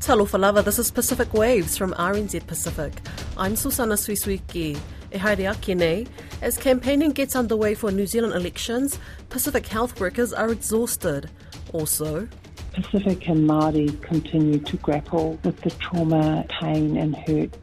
Talofa 0.00 0.38
lava, 0.38 0.62
this 0.62 0.78
is 0.78 0.90
Pacific 0.90 1.34
Waves 1.34 1.76
from 1.76 1.92
RNZ 1.94 2.46
Pacific. 2.46 2.92
I'm 3.36 3.56
Susana 3.56 3.94
Suisuiki. 3.94 4.78
E 5.12 5.18
haere 5.18 5.50
ake 5.50 5.76
nei. 5.76 6.06
As 6.40 6.56
campaigning 6.56 7.10
gets 7.10 7.34
underway 7.34 7.74
for 7.74 7.90
New 7.90 8.06
Zealand 8.06 8.32
elections, 8.34 8.98
Pacific 9.28 9.66
health 9.66 10.00
workers 10.00 10.32
are 10.32 10.50
exhausted. 10.50 11.30
Also, 11.72 12.28
Pacific 12.72 13.28
and 13.28 13.48
Māori 13.48 14.00
continue 14.00 14.60
to 14.60 14.76
grapple 14.78 15.38
with 15.44 15.60
the 15.62 15.70
trauma, 15.70 16.46
pain 16.48 16.96
and 16.96 17.16
hurt 17.16 17.54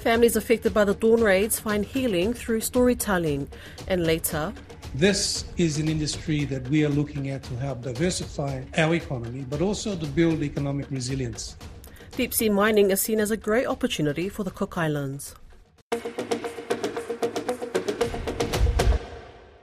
families 0.00 0.34
affected 0.34 0.72
by 0.72 0.82
the 0.82 0.94
dawn 0.94 1.20
raids 1.20 1.60
find 1.60 1.84
healing 1.84 2.32
through 2.32 2.60
storytelling. 2.60 3.46
And 3.86 4.06
later, 4.06 4.52
this 4.94 5.44
is 5.58 5.78
an 5.78 5.88
industry 5.88 6.44
that 6.46 6.66
we 6.68 6.84
are 6.84 6.88
looking 6.88 7.28
at 7.28 7.42
to 7.44 7.56
help 7.56 7.82
diversify 7.82 8.62
our 8.78 8.94
economy, 8.94 9.44
but 9.48 9.60
also 9.60 9.94
to 9.94 10.06
build 10.06 10.42
economic 10.42 10.90
resilience. 10.90 11.56
Deep 12.16 12.34
sea 12.34 12.48
mining 12.48 12.90
is 12.90 13.00
seen 13.00 13.20
as 13.20 13.30
a 13.30 13.36
great 13.36 13.66
opportunity 13.66 14.28
for 14.28 14.44
the 14.44 14.50
Cook 14.50 14.76
Islands. 14.76 15.34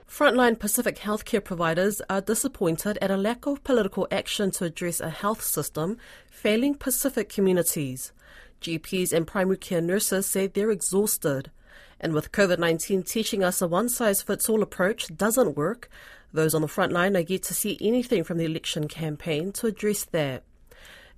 Frontline 0.08 0.58
Pacific 0.58 0.98
healthcare 0.98 1.44
providers 1.44 2.02
are 2.10 2.20
disappointed 2.20 2.98
at 3.00 3.10
a 3.10 3.16
lack 3.16 3.46
of 3.46 3.62
political 3.62 4.08
action 4.10 4.50
to 4.50 4.64
address 4.64 5.00
a 5.00 5.10
health 5.10 5.42
system 5.42 5.96
failing 6.28 6.74
Pacific 6.74 7.28
communities. 7.28 8.12
GPs 8.60 9.12
and 9.12 9.26
primary 9.26 9.58
care 9.58 9.80
nurses 9.80 10.26
say 10.26 10.48
they're 10.48 10.70
exhausted. 10.70 11.52
And 12.00 12.12
with 12.12 12.32
COVID 12.32 12.58
19 12.58 13.04
teaching 13.04 13.44
us 13.44 13.62
a 13.62 13.68
one 13.68 13.88
size 13.88 14.22
fits 14.22 14.48
all 14.48 14.62
approach 14.62 15.14
doesn't 15.16 15.56
work, 15.56 15.88
those 16.32 16.54
on 16.54 16.62
the 16.62 16.68
front 16.68 16.92
line 16.92 17.16
are 17.16 17.20
yet 17.20 17.44
to 17.44 17.54
see 17.54 17.78
anything 17.80 18.24
from 18.24 18.38
the 18.38 18.44
election 18.44 18.88
campaign 18.88 19.52
to 19.52 19.66
address 19.68 20.04
that. 20.06 20.42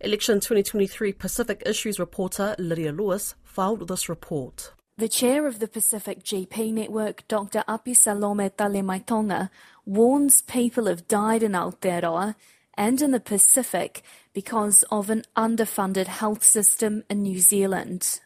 Election 0.02 0.36
2023 0.36 1.12
Pacific 1.12 1.62
Issues 1.66 1.98
reporter 1.98 2.54
Lydia 2.58 2.90
Lewis 2.90 3.34
filed 3.44 3.86
this 3.86 4.08
report. 4.08 4.72
The 4.96 5.10
chair 5.10 5.46
of 5.46 5.58
the 5.58 5.68
Pacific 5.68 6.24
GP 6.24 6.72
Network, 6.72 7.28
Dr. 7.28 7.62
Api 7.68 7.92
Salome 7.92 8.48
Talemaitonga, 8.48 9.50
warns 9.84 10.40
people 10.40 10.86
have 10.86 11.06
died 11.06 11.42
in 11.42 11.52
Aotearoa 11.52 12.34
and 12.78 13.02
in 13.02 13.10
the 13.10 13.20
Pacific 13.20 14.02
because 14.32 14.84
of 14.90 15.10
an 15.10 15.24
underfunded 15.36 16.06
health 16.06 16.42
system 16.44 17.04
in 17.10 17.20
New 17.22 17.38
Zealand 17.38 18.20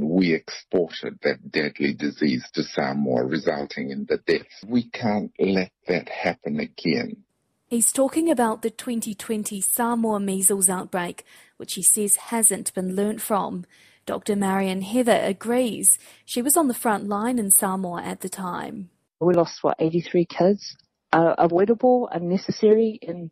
we 0.00 0.32
exported 0.32 1.18
that 1.22 1.50
deadly 1.50 1.92
disease 1.92 2.48
to 2.54 2.62
Samoa, 2.62 3.24
resulting 3.24 3.90
in 3.90 4.06
the 4.08 4.18
deaths. 4.18 4.64
We 4.66 4.88
can't 4.90 5.32
let 5.38 5.72
that 5.88 6.08
happen 6.08 6.60
again. 6.60 7.24
He's 7.68 7.92
talking 7.92 8.30
about 8.30 8.62
the 8.62 8.70
2020 8.70 9.60
Samoa 9.60 10.18
measles 10.18 10.70
outbreak, 10.70 11.22
which 11.58 11.74
he 11.74 11.82
says 11.82 12.16
hasn't 12.16 12.72
been 12.72 12.96
learnt 12.96 13.20
from. 13.20 13.66
Dr. 14.06 14.36
Marion 14.36 14.80
Heather 14.80 15.20
agrees. 15.22 15.98
She 16.24 16.40
was 16.40 16.56
on 16.56 16.68
the 16.68 16.72
front 16.72 17.08
line 17.08 17.38
in 17.38 17.50
Samoa 17.50 18.02
at 18.02 18.22
the 18.22 18.30
time. 18.30 18.88
We 19.20 19.34
lost, 19.34 19.62
what, 19.62 19.76
83 19.78 20.24
kids? 20.24 20.78
Uh, 21.12 21.34
avoidable, 21.36 22.08
unnecessary, 22.10 23.00
and 23.02 23.30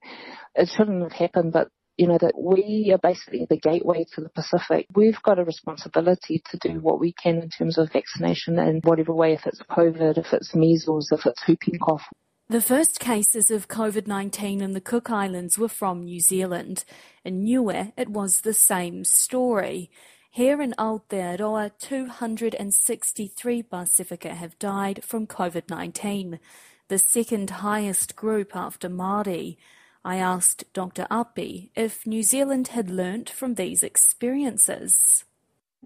it 0.54 0.68
shouldn't 0.68 1.02
have 1.02 1.12
happened, 1.12 1.54
but 1.54 1.68
you 1.96 2.06
know, 2.06 2.18
that 2.18 2.38
we 2.38 2.90
are 2.92 2.98
basically 2.98 3.46
the 3.48 3.56
gateway 3.56 4.04
to 4.12 4.20
the 4.20 4.28
Pacific. 4.28 4.86
We've 4.94 5.22
got 5.22 5.38
a 5.38 5.44
responsibility 5.44 6.42
to 6.50 6.58
do 6.58 6.78
what 6.80 7.00
we 7.00 7.14
can 7.14 7.36
in 7.36 7.48
terms 7.48 7.78
of 7.78 7.90
vaccination 7.90 8.58
in 8.58 8.82
whatever 8.84 9.14
way, 9.14 9.32
if 9.32 9.46
it's 9.46 9.62
COVID, 9.62 10.18
if 10.18 10.34
it's 10.34 10.54
measles, 10.54 11.10
if 11.10 11.24
it's 11.24 11.42
whooping 11.48 11.78
cough. 11.78 12.04
The 12.48 12.60
first 12.60 13.00
cases 13.00 13.50
of 13.50 13.66
COVID 13.66 14.06
19 14.06 14.60
in 14.60 14.70
the 14.70 14.80
Cook 14.80 15.10
Islands 15.10 15.58
were 15.58 15.68
from 15.68 16.04
New 16.04 16.20
Zealand. 16.20 16.84
In 17.24 17.42
Niue, 17.42 17.92
it 17.96 18.08
was 18.08 18.42
the 18.42 18.54
same 18.54 19.02
story. 19.02 19.90
Here 20.30 20.62
in 20.62 20.72
Aotearoa, 20.78 21.72
263 21.76 23.62
Pacifica 23.64 24.32
have 24.32 24.56
died 24.60 25.02
from 25.02 25.26
COVID 25.26 25.68
19, 25.68 26.38
the 26.86 26.98
second 26.98 27.50
highest 27.50 28.14
group 28.14 28.54
after 28.54 28.88
Māori. 28.88 29.56
I 30.04 30.18
asked 30.18 30.72
Dr. 30.72 31.08
Api 31.10 31.72
if 31.74 32.06
New 32.06 32.22
Zealand 32.22 32.68
had 32.68 32.88
learnt 32.88 33.28
from 33.28 33.54
these 33.54 33.82
experiences. 33.82 35.24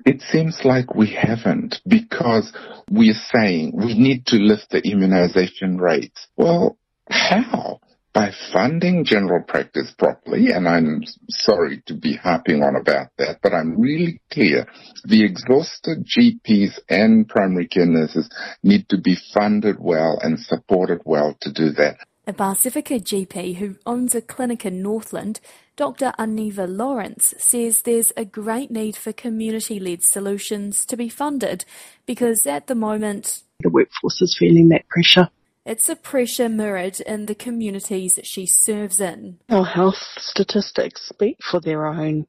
It 0.06 0.22
seems 0.22 0.61
like 0.65 0.94
we 0.94 1.11
haven't 1.11 1.81
because 1.87 2.53
we're 2.91 3.21
saying 3.33 3.72
we 3.75 3.99
need 3.99 4.27
to 4.27 4.37
lift 4.37 4.71
the 4.71 4.81
immunization 4.81 5.78
rates. 5.78 6.27
Well, 6.37 6.78
how? 7.11 7.81
By 8.12 8.33
funding 8.53 9.05
general 9.05 9.44
practice 9.47 9.94
properly, 9.97 10.50
and 10.50 10.69
I'm 10.69 11.05
sorry 11.28 11.83
to 11.87 11.94
be 11.94 12.16
harping 12.16 12.62
on 12.62 12.75
about 12.75 13.09
that, 13.19 13.39
but 13.41 13.53
I'm 13.53 13.81
really 13.81 14.21
clear. 14.33 14.66
The 15.05 15.25
exhausted 15.25 16.05
GPs 16.06 16.81
and 16.89 17.28
primary 17.28 17.69
care 17.69 17.87
nurses 17.87 18.28
need 18.65 18.89
to 18.89 18.99
be 19.00 19.16
funded 19.33 19.77
well 19.78 20.19
and 20.21 20.41
supported 20.41 21.03
well 21.05 21.37
to 21.41 21.53
do 21.53 21.71
that. 21.71 21.99
A 22.27 22.33
Pacifica 22.33 22.94
GP 22.94 23.56
who 23.56 23.77
owns 23.87 24.15
a 24.15 24.21
clinic 24.21 24.66
in 24.66 24.83
Northland, 24.83 25.41
Dr. 25.81 26.13
Aniva 26.19 26.69
Lawrence, 26.69 27.33
says 27.39 27.81
there's 27.81 28.13
a 28.15 28.27
great 28.27 28.71
need 28.71 28.97
for 28.97 29.15
community 29.15 29.81
led 29.81 30.03
solutions 30.03 30.85
to 30.85 30.95
be 30.95 31.09
funded 31.09 31.65
because 32.05 32.45
at 32.45 32.67
the 32.67 32.75
moment 32.75 33.45
the 33.61 33.71
workforce 33.71 34.21
is 34.21 34.37
feeling 34.39 34.69
that 34.69 34.87
pressure. 34.89 35.31
It's 35.65 35.89
a 35.89 35.97
pressure 35.97 36.51
mirrored 36.51 37.01
in 37.01 37.25
the 37.25 37.35
communities 37.35 38.19
she 38.25 38.45
serves 38.45 39.01
in. 39.01 39.39
Our 39.49 39.65
health 39.65 39.97
statistics 40.19 41.09
speak 41.09 41.39
for 41.43 41.61
their 41.61 41.87
own 41.87 42.27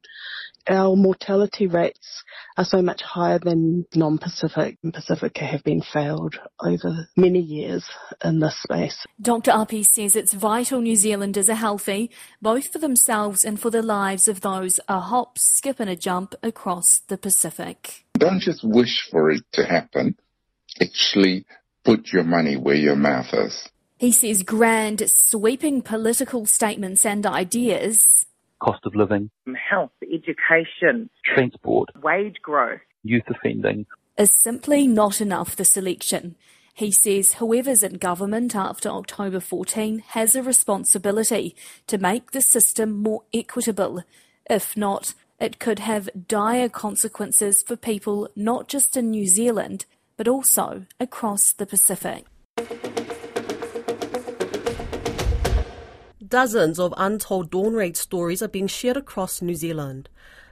our 0.68 0.96
mortality 0.96 1.66
rates 1.66 2.22
are 2.56 2.64
so 2.64 2.82
much 2.82 3.02
higher 3.02 3.38
than 3.38 3.86
non-Pacific 3.94 4.78
and 4.82 4.94
Pacifica 4.94 5.44
have 5.44 5.64
been 5.64 5.82
failed 5.82 6.36
over 6.60 7.08
many 7.16 7.40
years 7.40 7.84
in 8.24 8.40
this 8.40 8.56
space. 8.62 9.04
Dr. 9.20 9.50
Api 9.50 9.82
says 9.82 10.16
it's 10.16 10.34
vital 10.34 10.80
New 10.80 10.96
Zealanders 10.96 11.48
are 11.48 11.54
healthy, 11.54 12.10
both 12.40 12.72
for 12.72 12.78
themselves 12.78 13.44
and 13.44 13.60
for 13.60 13.70
the 13.70 13.82
lives 13.82 14.28
of 14.28 14.40
those 14.40 14.78
a 14.88 15.00
hop, 15.00 15.38
skip 15.38 15.80
and 15.80 15.90
a 15.90 15.96
jump 15.96 16.34
across 16.42 17.00
the 17.08 17.18
Pacific. 17.18 18.04
Don't 18.14 18.40
just 18.40 18.62
wish 18.62 19.08
for 19.10 19.30
it 19.30 19.42
to 19.52 19.64
happen. 19.64 20.16
Actually 20.80 21.44
put 21.84 22.12
your 22.12 22.24
money 22.24 22.56
where 22.56 22.76
your 22.76 22.96
mouth 22.96 23.32
is. 23.32 23.68
He 23.98 24.12
says 24.12 24.42
grand, 24.42 25.08
sweeping 25.08 25.82
political 25.82 26.46
statements 26.46 27.06
and 27.06 27.24
ideas 27.24 28.26
cost 28.62 28.84
of 28.86 28.94
living, 28.94 29.30
um, 29.46 29.54
health, 29.54 29.90
education, 30.02 31.10
transport, 31.24 31.88
wage 32.02 32.36
growth, 32.42 32.80
youth 33.02 33.24
offending, 33.28 33.86
is 34.16 34.32
simply 34.32 34.86
not 34.86 35.20
enough 35.20 35.56
this 35.56 35.76
election. 35.76 36.36
He 36.74 36.90
says 36.90 37.34
whoever's 37.34 37.82
in 37.82 37.94
government 37.94 38.54
after 38.54 38.88
October 38.88 39.40
14 39.40 39.98
has 40.08 40.34
a 40.34 40.42
responsibility 40.42 41.54
to 41.86 41.98
make 41.98 42.30
the 42.30 42.40
system 42.40 43.02
more 43.02 43.24
equitable. 43.34 44.04
If 44.48 44.76
not, 44.76 45.14
it 45.38 45.58
could 45.58 45.80
have 45.80 46.08
dire 46.28 46.68
consequences 46.68 47.62
for 47.66 47.76
people 47.76 48.28
not 48.36 48.68
just 48.68 48.96
in 48.96 49.10
New 49.10 49.26
Zealand, 49.26 49.84
but 50.16 50.28
also 50.28 50.86
across 51.00 51.52
the 51.52 51.66
Pacific. 51.66 52.26
Dozens 56.32 56.78
of 56.78 56.94
untold 56.96 57.50
dawn 57.50 57.74
raid 57.74 57.94
stories 57.94 58.40
are 58.40 58.48
being 58.48 58.66
shared 58.66 58.96
across 58.96 59.42
New 59.42 59.54
Zealand. 59.54 60.08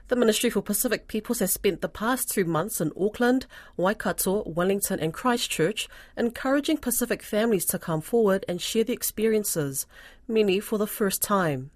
The 0.09 0.15
Ministry 0.15 0.51
for 0.51 0.61
Pacific 0.61 1.07
Peoples 1.07 1.39
has 1.39 1.53
spent 1.53 1.81
the 1.81 1.89
past 1.89 2.29
two 2.29 2.45
months 2.45 2.79
in 2.79 2.91
Auckland, 2.95 3.47
Waikato, 3.77 4.43
Wellington, 4.45 4.99
and 4.99 5.11
Christchurch 5.11 5.89
encouraging 6.15 6.77
Pacific 6.77 7.23
families 7.23 7.65
to 7.65 7.79
come 7.79 7.99
forward 7.99 8.45
and 8.47 8.61
share 8.61 8.83
their 8.83 8.93
experiences, 8.93 9.87
many 10.27 10.59
for 10.59 10.77
the 10.77 10.85
first 10.85 11.23
time. 11.23 11.71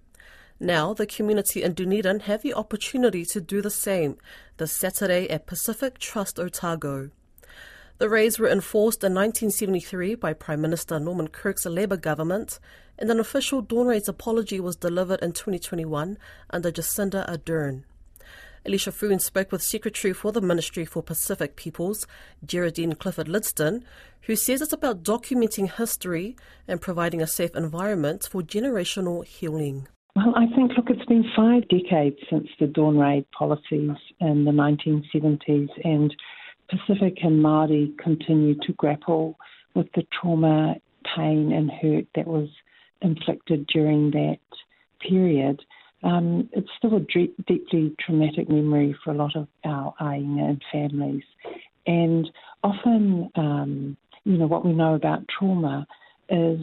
Now, 0.60 0.94
the 0.94 1.08
community 1.08 1.64
in 1.64 1.74
Dunedin 1.74 2.20
have 2.20 2.44
the 2.44 2.54
opportunity 2.54 3.26
to 3.26 3.42
do 3.42 3.60
the 3.60 3.72
same 3.72 4.20
this 4.58 4.72
Saturday 4.72 5.28
at 5.32 5.48
Pacific 5.48 5.98
Trust 5.98 6.38
Otago. 6.40 7.10
The 7.98 8.10
raids 8.10 8.38
were 8.38 8.50
enforced 8.50 9.06
in 9.06 9.14
1973 9.14 10.16
by 10.16 10.34
Prime 10.34 10.60
Minister 10.60 11.00
Norman 11.00 11.30
Kirk's 11.30 11.66
Labour 11.66 11.96
government, 11.96 12.60
and 13.00 13.10
an 13.10 13.22
official 13.22 13.62
dawn 13.62 13.88
raids 13.88 14.10
apology 14.10 14.60
was 14.60 14.76
delivered 14.76 15.22
in 15.22 15.32
2021 15.32 16.18
under 16.50 16.72
Jacinda 16.72 17.26
Ardern. 17.30 17.84
Alicia 18.66 18.92
Foon 18.92 19.20
spoke 19.20 19.50
with 19.50 19.64
Secretary 19.64 20.14
for 20.14 20.34
the 20.34 20.42
Ministry 20.42 20.84
for 20.84 21.02
Pacific 21.02 21.56
Peoples, 21.56 22.06
Gerardine 22.46 22.96
Clifford 22.96 23.30
Lidstone, 23.30 23.84
who 24.24 24.36
says 24.36 24.62
it's 24.62 24.74
about 24.74 25.04
documenting 25.04 25.72
history 25.72 26.36
and 26.68 26.82
providing 26.82 27.22
a 27.22 27.28
safe 27.28 27.56
environment 27.56 28.28
for 28.30 28.42
generational 28.42 29.24
healing. 29.24 29.88
Well, 30.18 30.34
I 30.36 30.48
think, 30.54 30.72
look, 30.76 30.90
it's 30.90 31.06
been 31.06 31.24
five 31.34 31.66
decades 31.70 32.18
since 32.30 32.48
the 32.60 32.68
dawn 32.68 32.98
raid 32.98 33.26
policies 33.32 33.92
in 34.20 34.44
the 34.44 34.52
1970s, 34.52 35.70
and 35.86 36.14
Pacific 36.70 37.18
and 37.24 37.44
Māori 37.44 37.98
continue 37.98 38.56
to 38.62 38.74
grapple 38.74 39.38
with 39.74 39.88
the 39.94 40.06
trauma, 40.20 40.76
pain, 41.16 41.52
and 41.52 41.70
hurt 41.72 42.08
that 42.16 42.28
was 42.28 42.50
inflicted 43.02 43.68
during 43.68 44.12
that 44.12 44.40
period. 45.00 45.64
um, 46.04 46.50
it's 46.52 46.70
still 46.78 46.96
a 46.96 47.00
d- 47.00 47.34
deeply 47.48 47.96
traumatic 48.00 48.48
memory 48.48 48.96
for 49.04 49.12
a 49.12 49.16
lot 49.16 49.36
of 49.36 49.48
our 49.64 49.94
aiga 50.00 50.50
and 50.50 50.62
families. 50.72 51.24
And 51.88 52.30
often, 52.64 53.32
um, 53.36 53.98
you 54.24 54.38
know, 54.38 54.48
what 54.48 54.66
we 54.66 54.74
know 54.74 54.94
about 54.94 55.28
trauma 55.28 55.88
is 56.30 56.62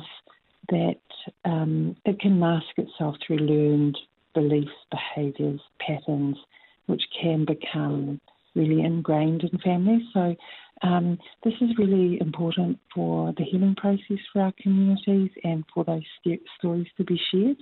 that 0.69 1.01
um, 1.45 1.97
it 2.05 2.21
can 2.21 2.39
mask 2.39 2.67
itself 2.77 3.17
through 3.27 3.39
learned 3.39 3.99
beliefs, 4.35 4.71
behaviours, 4.91 5.61
patterns, 5.81 6.37
which 6.87 7.03
can 7.21 7.45
become 7.45 8.21
really 8.55 8.83
ingrained 8.83 9.43
in 9.45 9.59
families. 9.59 10.03
So 10.13 10.35
um, 10.83 11.19
this 11.45 11.55
is 11.61 11.71
really 11.79 12.21
important 12.21 12.79
for 12.95 13.33
the 13.37 13.45
healing 13.45 13.75
process 13.77 14.19
for 14.33 14.43
our 14.43 14.53
communities 14.61 15.31
and 15.45 15.65
for 15.73 15.85
those 15.85 16.03
st- 16.21 16.43
stories 16.59 16.89
to 16.97 17.05
be 17.05 17.21
shared. 17.31 17.57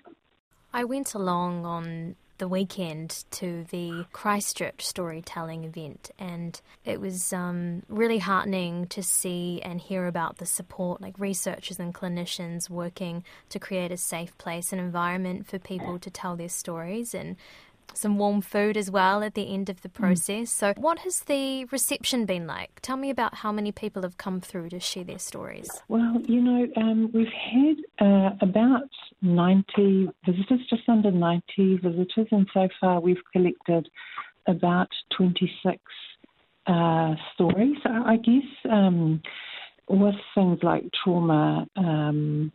I 0.73 0.85
went 0.85 1.15
along 1.15 1.67
on 1.67 2.17
the 2.39 2.49
weekend 2.49 3.25
to 3.31 3.67
the 3.71 4.07
Christchurch 4.13 4.87
storytelling 4.87 5.65
event, 5.65 6.11
and 6.19 6.59
it 6.87 6.99
was 6.99 7.35
um, 7.35 7.83
really 7.87 8.17
heartening 8.17 8.87
to 8.87 9.03
see 9.03 9.61
and 9.63 9.79
hear 9.79 10.07
about 10.07 10.39
the 10.39 10.47
support, 10.47 11.03
like 11.03 11.19
researchers 11.19 11.79
and 11.79 11.95
clinicians 11.95 12.71
working 12.71 13.25
to 13.51 13.59
create 13.59 13.93
a 13.93 13.99
safe 13.99 14.37
place 14.39 14.73
and 14.73 14.81
environment 14.81 15.47
for 15.47 15.59
people 15.59 15.99
to 15.99 16.11
tell 16.11 16.35
their 16.35 16.49
stories 16.49 17.15
and 17.15 17.37
some 17.95 18.19
warm 18.19 18.41
food 18.41 18.77
as 18.77 18.91
well 18.91 19.23
at 19.23 19.35
the 19.35 19.53
end 19.53 19.69
of 19.69 19.83
the 19.83 19.89
mm. 19.89 19.95
process. 19.95 20.49
Mm. 20.49 20.49
So, 20.49 20.75
what 20.77 21.01
has 21.01 21.21
the 21.21 21.65
reception 21.67 22.27
been 22.27 22.47
like? 22.47 22.81
Tell 22.83 22.97
me 22.97 23.11
about 23.11 23.37
how 23.37 23.53
many 23.53 23.73
people 23.73 24.03
have 24.03 24.17
come 24.17 24.41
through 24.41 24.71
to 24.71 24.81
share 24.81 25.05
their 25.05 25.19
stories. 25.19 25.71
Well, 25.89 26.21
you 26.27 26.41
know, 26.41 26.67
um, 26.77 27.11
we've 27.13 27.27
had 27.27 27.77
uh, 28.05 28.31
about 28.41 28.91
90 29.23 30.11
visitors, 30.27 30.61
just 30.69 30.89
under 30.89 31.11
90 31.11 31.79
visitors, 31.83 32.29
and 32.31 32.47
so 32.53 32.69
far 32.81 33.01
we've 33.01 33.23
collected 33.33 33.89
about 34.47 34.89
26 35.17 35.79
uh, 36.67 37.15
stories. 37.35 37.77
I 37.85 38.17
guess 38.17 38.71
um, 38.71 39.23
with 39.89 40.15
things 40.35 40.59
like 40.63 40.85
trauma, 41.03 41.67
um, 41.77 42.53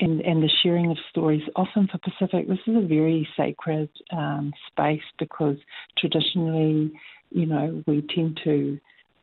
and, 0.00 0.20
and 0.20 0.42
the 0.42 0.50
sharing 0.62 0.90
of 0.90 0.98
stories. 1.10 1.42
Often 1.56 1.88
for 1.88 1.98
Pacific, 1.98 2.48
this 2.48 2.58
is 2.66 2.76
a 2.76 2.86
very 2.86 3.28
sacred 3.36 3.88
um, 4.12 4.52
space 4.70 5.02
because 5.18 5.56
traditionally, 5.98 6.92
you 7.30 7.46
know, 7.46 7.82
we 7.86 8.06
tend 8.14 8.40
to 8.44 8.78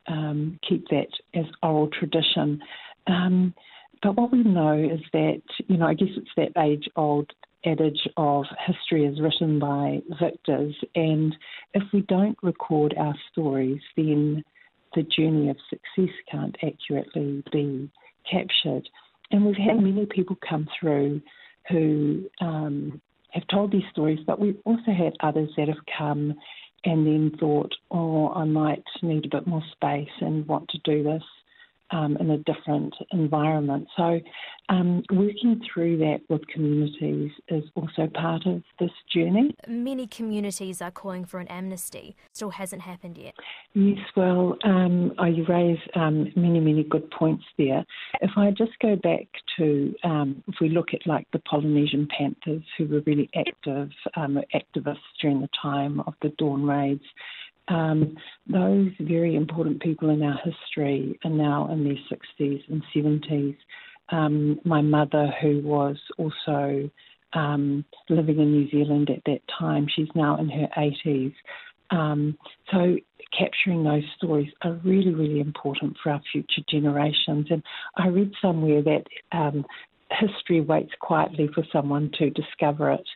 um, 0.08 0.60
keep 0.68 0.88
that 0.90 1.08
as 1.34 1.46
oral 1.62 1.88
tradition. 1.88 2.62
Um, 3.08 3.54
but 4.02 4.18
what 4.18 4.32
we 4.32 4.44
know 4.44 4.74
is 4.74 5.00
that, 5.14 5.42
you 5.68 5.78
know, 5.78 5.88
I 5.88 5.94
guess 5.94 6.10
it's 6.16 6.30
that 6.36 6.62
age 6.62 6.90
old 6.96 7.32
adage 7.66 8.08
of 8.18 8.44
history 8.68 9.06
is 9.06 9.22
written 9.22 9.58
by 9.60 10.02
victors, 10.20 10.76
and 10.96 11.34
if 11.74 11.84
we 11.94 12.02
don't 12.02 12.38
record 12.44 12.94
our 12.98 13.16
stories, 13.32 13.80
then 13.96 14.44
the 14.96 15.04
journey 15.04 15.50
of 15.50 15.58
success 15.70 16.14
can't 16.30 16.58
accurately 16.62 17.44
be 17.52 17.90
captured. 18.30 18.88
And 19.34 19.46
we've 19.46 19.56
had 19.58 19.82
many 19.82 20.06
people 20.06 20.38
come 20.48 20.70
through 20.80 21.22
who 21.70 22.30
um, 22.40 23.02
have 23.32 23.48
told 23.48 23.72
these 23.72 23.84
stories, 23.92 24.20
but 24.26 24.40
we've 24.40 24.60
also 24.64 24.92
had 24.96 25.14
others 25.22 25.50
that 25.58 25.68
have 25.68 25.84
come 25.98 26.36
and 26.86 27.08
then 27.08 27.32
thought, 27.40 27.74
oh, 27.90 28.32
I 28.34 28.46
might 28.46 28.84
need 29.02 29.26
a 29.26 29.30
bit 29.30 29.48
more 29.48 29.64
space 29.72 30.12
and 30.22 30.48
want 30.48 30.70
to 30.70 30.78
do 30.86 31.04
this 31.04 31.24
um, 31.94 32.18
in 32.18 32.32
a 32.32 32.38
different 32.40 32.94
environment. 33.12 33.88
So, 33.96 34.20
um, 34.70 35.04
working 35.12 35.62
through 35.72 35.98
that 35.98 36.22
with 36.30 36.48
communities 36.48 37.32
is 37.50 37.64
also 37.76 38.08
part 38.14 38.46
of 38.46 38.64
this 38.80 38.92
journey. 39.14 39.54
Many 39.68 40.08
communities 40.08 40.82
are 40.82 40.92
calling 40.92 41.26
for 41.26 41.40
an 41.40 41.48
amnesty. 41.50 42.16
Still 42.32 42.50
hasn't 42.52 42.82
happened 42.82 43.18
yet. 43.18 43.36
Yes, 43.74 44.00
well, 44.16 44.58
um, 44.64 45.14
oh, 45.20 45.26
you 45.26 45.46
raise 45.46 45.80
um, 45.96 46.32
many, 46.36 46.60
many 46.60 46.84
good 46.84 47.10
points 47.12 47.44
there. 47.58 47.86
If 48.22 48.32
I 48.38 48.52
just 48.52 48.72
go 48.82 48.96
back 48.96 49.28
to, 49.58 49.94
um, 50.04 50.44
if 50.48 50.56
we 50.62 50.70
look 50.70 50.94
at 50.94 51.06
like 51.06 51.28
the 51.34 51.40
Polynesian 51.40 52.08
Panthers, 52.18 52.64
who 52.78 52.88
were 52.88 53.02
really 53.06 53.30
active 53.36 53.90
um, 54.16 54.40
activists 54.56 54.98
during 55.22 55.42
the 55.42 55.50
time 55.62 56.00
of 56.02 56.14
the 56.22 56.30
Dawn 56.38 56.64
raids 56.64 57.04
um, 57.68 58.18
those 58.48 58.90
very 59.00 59.36
important 59.36 59.82
people 59.82 60.10
in 60.10 60.22
our 60.24 60.40
history 60.44 61.20
are 61.24 61.32
now 61.32 61.72
in 61.72 61.84
their 61.84 61.98
60s 62.12 62.62
and 62.70 62.84
70s. 62.96 63.58
Um, 64.10 64.60
my 64.66 64.82
mother, 64.82 65.34
who 65.42 65.62
was 65.64 65.98
also 66.18 66.90
um, 67.34 67.86
living 68.10 68.40
in 68.40 68.52
New 68.52 68.70
Zealand 68.70 69.10
at 69.10 69.24
that 69.26 69.42
time, 69.48 69.88
she's 69.94 70.10
now 70.14 70.38
in 70.38 70.50
her 70.50 70.68
80s. 70.78 71.34
Um, 71.90 72.38
so 72.72 72.98
capturing 73.38 73.84
those 73.84 74.04
stories 74.18 74.52
are 74.62 74.74
really, 74.84 75.14
really 75.14 75.40
important 75.40 75.96
for 76.02 76.12
our 76.12 76.22
future 76.32 76.62
generations. 76.70 77.48
And 77.50 77.64
I 77.98 78.08
read 78.08 78.32
somewhere 78.42 78.82
that 78.84 79.06
um, 79.32 79.66
history 80.12 80.62
waits 80.62 80.92
quietly 81.00 81.50
for 81.54 81.64
someone 81.72 82.12
to 82.20 82.30
discover 82.30 82.92
it. 82.92 83.08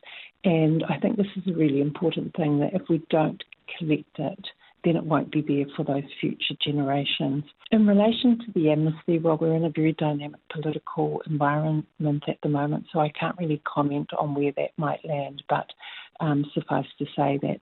And 0.44 0.84
I 0.90 1.00
think 1.00 1.18
this 1.18 1.28
is 1.36 1.44
a 1.48 1.58
really 1.58 1.82
important 1.82 2.36
thing 2.36 2.60
that 2.60 2.74
if 2.74 2.84
we 2.90 3.04
don't 3.10 3.44
collect 3.78 4.20
it, 4.20 4.46
then 4.84 4.96
it 4.96 5.04
won't 5.04 5.32
be 5.32 5.42
there 5.42 5.66
for 5.76 5.84
those 5.84 6.10
future 6.22 6.56
generations. 6.64 7.44
In 7.72 7.86
relation 7.88 8.40
to 8.40 8.52
the 8.54 8.70
amnesty, 8.70 9.20
well, 9.20 9.38
we're 9.40 9.56
in 9.56 9.66
a 9.66 9.70
very 9.70 9.94
dynamic 9.94 10.40
political 10.54 11.22
environment 11.30 12.24
at 12.28 12.38
the 12.42 12.50
moment, 12.50 12.86
so 12.94 13.00
I 13.00 13.10
can't 13.10 13.38
really 13.38 13.62
comment 13.66 14.10
on 14.18 14.36
where 14.36 14.54
that 14.54 14.72
might 14.78 15.04
land, 15.04 15.44
but 15.50 15.68
um, 16.20 16.46
suffice 16.54 16.86
to 17.00 17.06
say 17.16 17.40
that 17.42 17.60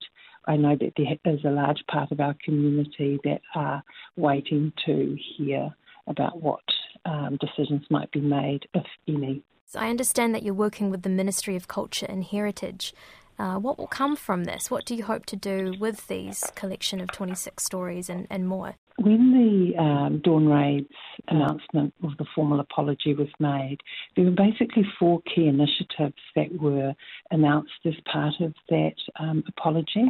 I 0.48 0.58
know 0.58 0.76
that 0.80 0.94
there 0.96 1.34
is 1.34 1.44
a 1.44 1.50
large 1.50 1.84
part 1.92 2.12
of 2.12 2.20
our 2.20 2.36
community 2.44 3.20
that 3.24 3.42
are 3.56 3.84
waiting 4.16 4.72
to 4.86 5.18
hear 5.38 5.74
about 6.08 6.42
what 6.42 6.62
um, 7.06 7.40
decisions 7.40 7.84
might 7.90 8.12
be 8.12 8.22
made, 8.22 8.68
if 8.74 8.86
any. 9.08 9.42
So 9.66 9.80
I 9.80 9.90
understand 9.90 10.36
that 10.36 10.44
you're 10.44 10.54
working 10.54 10.92
with 10.92 11.02
the 11.02 11.10
Ministry 11.10 11.56
of 11.56 11.68
Culture 11.68 12.06
and 12.08 12.24
Heritage. 12.24 12.94
Uh, 13.38 13.56
what 13.56 13.78
will 13.78 13.88
come 13.88 14.16
from 14.16 14.46
this? 14.46 14.72
What 14.72 14.86
do 14.86 14.96
you 14.96 15.04
hope 15.04 15.26
to 15.28 15.36
do 15.36 15.76
with 15.80 16.08
these 16.08 16.44
collection 16.56 17.02
of 17.02 17.12
26 17.12 17.64
stories 17.64 18.10
and, 18.10 18.28
and 18.30 18.48
more? 18.48 18.76
When 18.98 19.34
the 19.34 19.82
um, 19.82 20.22
Dawn 20.24 20.48
Raids 20.48 20.88
announcement 21.28 21.94
of 22.02 22.12
the 22.18 22.26
formal 22.34 22.62
apology 22.62 23.14
was 23.14 23.28
made, 23.40 23.80
there 24.16 24.24
were 24.24 24.32
basically 24.32 24.84
four 24.98 25.22
key 25.24 25.48
initiatives 25.48 26.16
that 26.36 26.62
were 26.62 26.94
announced 27.30 27.74
as 27.84 27.96
part 28.12 28.36
of 28.40 28.54
that 28.70 28.96
um, 29.20 29.44
apology. 29.50 30.06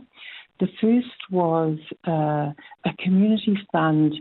The 0.60 0.68
first 0.80 1.32
was 1.32 1.80
uh, 2.08 2.52
a 2.86 2.94
community 3.00 3.58
fund 3.72 4.14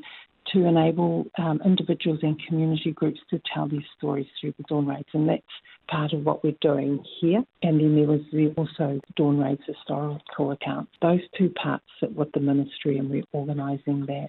to 0.52 0.67
enable 0.67 1.26
um, 1.38 1.61
individuals 1.64 2.21
and 2.23 2.40
community 2.47 2.93
groups 2.93 3.21
to 3.31 3.40
tell 3.52 3.69
their 3.69 3.85
stories 3.97 4.26
through 4.40 4.55
the 4.57 4.64
Dawn 4.64 4.87
Raids, 4.87 5.09
and 5.12 5.28
that's 5.28 5.43
part 5.88 6.12
of 6.12 6.25
what 6.25 6.43
we're 6.43 6.57
doing 6.61 7.05
here. 7.21 7.43
And 7.62 7.81
then 7.81 7.97
there 7.97 8.07
was 8.07 8.21
the, 8.33 8.53
also 8.57 9.00
Dawn 9.17 9.38
Raids 9.38 9.62
historical 9.67 10.53
account. 10.53 10.88
Those 11.03 11.21
two 11.37 11.50
parts 11.50 11.85
sit 12.00 12.14
with 12.14 12.33
the 12.33 12.41
ministry, 12.41 12.99
and 12.99 13.11
we're 13.11 13.25
organising 13.33 14.07
that. 14.07 14.29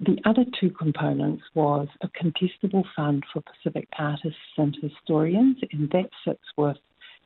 The 0.00 0.18
other 0.24 0.44
two 0.60 0.70
components 0.70 1.44
was 1.54 1.86
a 2.02 2.08
contestable 2.08 2.84
fund 2.96 3.22
for 3.32 3.42
Pacific 3.42 3.88
artists 3.96 4.38
and 4.56 4.76
historians, 4.82 5.58
and 5.72 5.88
that 5.90 6.10
sits 6.24 6.42
with 6.56 6.76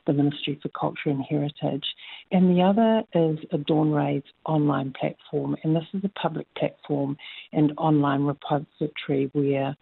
the 0.07 0.13
Ministry 0.13 0.59
for 0.63 0.69
Culture 0.71 1.11
and 1.11 1.23
Heritage. 1.23 1.85
And 2.33 2.57
the 2.57 2.63
other 2.63 3.05
is 3.15 3.39
a 3.53 3.59
Dawn 3.59 3.93
Raids 3.93 4.27
online 4.45 4.93
platform, 4.99 5.57
and 5.63 5.77
this 5.77 5.85
is 5.95 6.03
a 6.05 6.21
public 6.21 6.47
platform 6.57 7.17
and 7.53 7.73
online 7.79 8.25
repository 8.25 9.31
where 9.33 9.77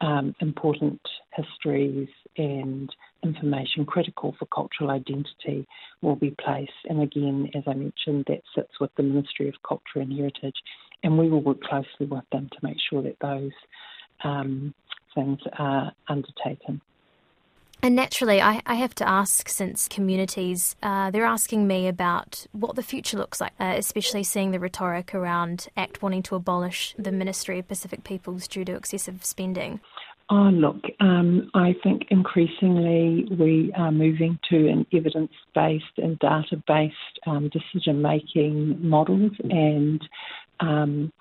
um, 0.00 0.34
important 0.40 1.00
histories 1.34 2.08
and 2.36 2.94
information 3.24 3.84
critical 3.84 4.34
for 4.38 4.46
cultural 4.46 4.90
identity 4.90 5.66
will 6.02 6.16
be 6.16 6.34
placed. 6.42 6.70
And 6.88 7.02
again, 7.02 7.50
as 7.54 7.64
I 7.66 7.74
mentioned, 7.74 8.26
that 8.28 8.42
sits 8.54 8.80
with 8.80 8.90
the 8.96 9.02
Ministry 9.02 9.48
of 9.48 9.54
Culture 9.66 10.00
and 10.00 10.12
Heritage, 10.12 10.56
and 11.02 11.18
we 11.18 11.28
will 11.28 11.42
work 11.42 11.60
closely 11.62 12.06
with 12.06 12.24
them 12.30 12.48
to 12.50 12.58
make 12.62 12.78
sure 12.88 13.02
that 13.02 13.16
those 13.20 13.52
um, 14.22 14.74
things 15.14 15.38
are 15.58 15.92
undertaken. 16.08 16.80
And 17.80 17.94
naturally, 17.94 18.40
I, 18.40 18.60
I, 18.66 18.74
have 18.74 18.94
to 18.96 19.08
ask 19.08 19.48
since 19.48 19.86
communities, 19.86 20.74
uh, 20.82 21.12
they're 21.12 21.24
asking 21.24 21.68
me 21.68 21.86
about 21.86 22.44
what 22.50 22.74
the 22.74 22.82
future 22.82 23.16
looks 23.16 23.40
like, 23.40 23.52
uh, 23.60 23.74
especially 23.76 24.24
seeing 24.24 24.50
the 24.50 24.58
rhetoric 24.58 25.14
around 25.14 25.68
ACT 25.76 26.02
wanting 26.02 26.24
to 26.24 26.34
abolish 26.34 26.96
the 26.98 27.12
Ministry 27.12 27.60
of 27.60 27.68
Pacific 27.68 28.02
Peoples 28.02 28.48
due 28.48 28.64
to 28.64 28.74
excessive 28.74 29.24
spending. 29.24 29.78
Oh, 30.30 30.50
look, 30.50 30.84
um, 31.00 31.50
I 31.54 31.74
think 31.82 32.06
increasingly 32.10 33.26
we 33.38 33.72
are 33.76 33.92
moving 33.92 34.38
to 34.50 34.68
an 34.68 34.84
evidence 34.92 35.32
based 35.54 35.84
and 35.96 36.18
data 36.18 36.62
based 36.66 36.94
um, 37.26 37.48
decision 37.48 38.02
making 38.02 38.76
models, 38.86 39.32
and 39.44 40.06
um, 40.60 41.12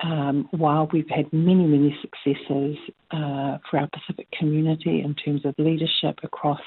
um, 0.00 0.48
while 0.50 0.88
we've 0.92 1.08
had 1.08 1.32
many, 1.32 1.64
many 1.64 1.96
successes 2.00 2.76
uh, 3.10 3.58
for 3.70 3.78
our 3.78 3.88
Pacific 3.88 4.28
community 4.38 5.00
in 5.00 5.14
terms 5.14 5.44
of 5.44 5.54
leadership 5.58 6.18
across 6.22 6.60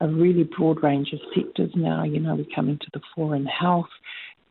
a 0.00 0.08
really 0.08 0.44
broad 0.44 0.82
range 0.82 1.12
of 1.12 1.18
sectors 1.34 1.70
now, 1.74 2.04
you 2.04 2.20
know, 2.20 2.34
we're 2.34 2.54
coming 2.54 2.78
to 2.78 2.86
the 2.92 3.00
fore 3.14 3.34
in 3.34 3.46
health, 3.46 3.88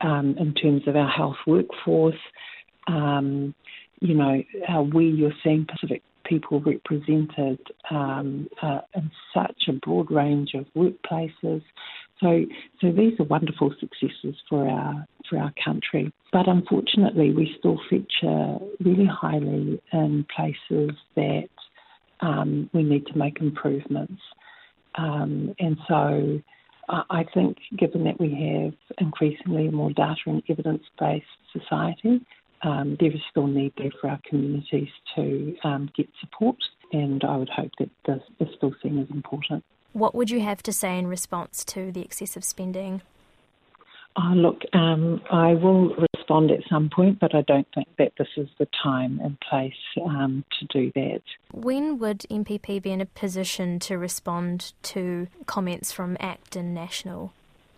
um, 0.01 0.35
in 0.37 0.53
terms 0.53 0.83
of 0.87 0.95
our 0.95 1.09
health 1.09 1.37
workforce. 1.45 2.15
Um, 2.87 3.55
you 4.01 4.13
know, 4.13 4.43
uh, 4.69 4.81
we, 4.81 5.07
you're 5.07 5.31
seeing 5.43 5.65
Pacific 5.65 6.03
people 6.25 6.59
represented 6.59 7.59
um, 7.89 8.47
uh, 8.61 8.81
in 8.95 9.09
such 9.33 9.63
a 9.69 9.73
broad 9.73 10.11
range 10.11 10.53
of 10.53 10.65
workplaces. 10.75 11.63
So, 12.21 12.45
so 12.81 12.91
these 12.91 13.19
are 13.19 13.25
wonderful 13.25 13.73
successes 13.79 14.35
for 14.49 14.67
our 14.67 15.05
for 15.29 15.37
our 15.37 15.53
country. 15.63 16.11
But 16.31 16.47
unfortunately, 16.47 17.31
we 17.31 17.55
still 17.59 17.79
feature 17.89 18.57
really 18.79 19.05
highly 19.05 19.81
in 19.93 20.25
places 20.35 20.95
that 21.15 21.49
um, 22.21 22.69
we 22.73 22.83
need 22.83 23.05
to 23.07 23.17
make 23.17 23.39
improvements. 23.39 24.21
Um, 24.95 25.53
and 25.59 25.77
so, 25.87 26.41
I 26.89 27.25
think, 27.33 27.57
given 27.77 28.05
that 28.05 28.19
we 28.19 28.29
have 28.29 28.73
increasingly 28.99 29.69
more 29.69 29.91
data 29.91 30.21
and 30.25 30.41
evidence 30.49 30.83
based 30.99 31.25
society, 31.51 32.25
um, 32.63 32.97
there 32.99 33.11
is 33.11 33.21
still 33.29 33.47
need 33.47 33.73
there 33.77 33.91
for 34.01 34.09
our 34.09 34.19
communities 34.27 34.89
to 35.15 35.55
um, 35.63 35.89
get 35.95 36.07
support, 36.19 36.57
and 36.91 37.23
I 37.23 37.37
would 37.37 37.49
hope 37.49 37.71
that 37.79 37.89
this 38.05 38.21
is 38.39 38.47
still 38.55 38.73
seen 38.81 38.99
as 38.99 39.09
important. 39.13 39.63
What 39.93 40.13
would 40.15 40.29
you 40.29 40.41
have 40.41 40.61
to 40.63 40.71
say 40.71 40.97
in 40.97 41.07
response 41.07 41.63
to 41.65 41.91
the 41.91 42.01
excessive 42.01 42.43
spending? 42.43 43.01
Oh, 44.19 44.33
look, 44.33 44.63
um, 44.73 45.21
I 45.31 45.53
will 45.53 45.95
respond 46.15 46.49
at 46.49 46.61
some 46.69 46.89
point, 46.89 47.19
but 47.19 47.35
I 47.35 47.41
don't 47.41 47.67
think 47.75 47.87
that 47.99 48.13
this 48.17 48.27
is 48.35 48.47
the 48.57 48.67
time 48.83 49.19
and 49.23 49.39
place 49.39 49.73
um, 50.03 50.43
to 50.59 50.65
do 50.65 50.91
that. 50.95 51.21
When 51.53 51.99
would 51.99 52.21
MPP 52.31 52.81
be 52.81 52.91
in 52.91 52.99
a 52.99 53.05
position 53.05 53.77
to 53.81 53.97
respond 53.97 54.73
to 54.83 55.27
comments 55.45 55.91
from 55.91 56.17
ACT 56.19 56.55
and 56.55 56.73
National? 56.73 57.31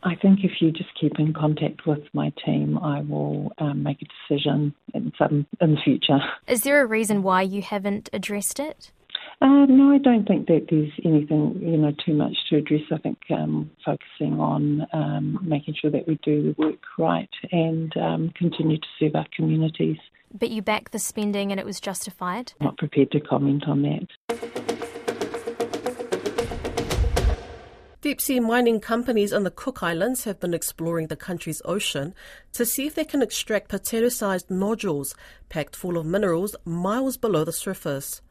I 0.03 0.15
think 0.15 0.39
if 0.43 0.61
you 0.61 0.71
just 0.71 0.89
keep 0.99 1.19
in 1.19 1.33
contact 1.33 1.85
with 1.85 2.03
my 2.13 2.31
team, 2.45 2.77
I 2.77 3.01
will 3.01 3.51
um, 3.57 3.83
make 3.83 4.01
a 4.01 4.05
decision 4.05 4.73
in 4.93 5.11
some 5.17 5.45
in 5.59 5.75
the 5.75 5.81
future. 5.83 6.19
Is 6.47 6.61
there 6.61 6.81
a 6.81 6.85
reason 6.85 7.21
why 7.21 7.41
you 7.41 7.61
haven't 7.61 8.09
addressed 8.13 8.61
it? 8.61 8.91
Uh, 9.41 9.65
no, 9.69 9.91
I 9.91 9.99
don't 9.99 10.27
think 10.27 10.47
that 10.47 10.67
there's 10.69 10.91
anything 11.05 11.61
you 11.61 11.77
know 11.77 11.93
too 12.05 12.13
much 12.13 12.35
to 12.49 12.57
address. 12.57 12.81
I 12.91 12.97
think 12.97 13.19
um, 13.29 13.71
focusing 13.85 14.37
on 14.37 14.85
um, 14.91 15.39
making 15.41 15.75
sure 15.81 15.89
that 15.91 16.05
we 16.07 16.19
do 16.23 16.53
the 16.53 16.61
work 16.61 16.79
right 16.97 17.29
and 17.51 17.95
um, 17.95 18.33
continue 18.35 18.77
to 18.77 18.87
serve 18.99 19.15
our 19.15 19.27
communities. 19.33 19.97
But 20.37 20.49
you 20.49 20.61
back 20.61 20.91
the 20.91 20.99
spending 20.99 21.51
and 21.51 21.59
it 21.59 21.65
was 21.65 21.79
justified. 21.79 22.51
I'm 22.59 22.65
not 22.65 22.77
prepared 22.77 23.11
to 23.11 23.21
comment 23.21 23.63
on 23.65 23.81
that. 23.83 24.07
Deep 28.01 28.19
sea 28.19 28.39
mining 28.39 28.79
companies 28.81 29.31
in 29.31 29.43
the 29.43 29.51
Cook 29.51 29.81
Islands 29.83 30.25
have 30.25 30.39
been 30.39 30.53
exploring 30.53 31.07
the 31.07 31.15
country's 31.15 31.61
ocean 31.63 32.13
to 32.53 32.65
see 32.65 32.87
if 32.87 32.95
they 32.95 33.05
can 33.05 33.21
extract 33.21 33.69
potato 33.69 34.09
sized 34.09 34.49
nodules 34.49 35.15
packed 35.47 35.75
full 35.77 35.97
of 35.97 36.05
minerals 36.05 36.55
miles 36.65 37.15
below 37.15 37.45
the 37.45 37.53
surface. 37.53 38.21